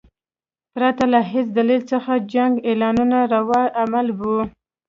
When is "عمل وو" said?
3.81-4.39